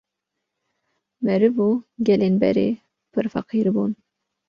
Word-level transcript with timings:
Meriv 1.25 1.55
û 1.67 1.69
gelên 2.07 2.35
berê 2.41 2.69
pir 3.11 3.25
feqîr 3.33 3.67
bûn 3.75 3.91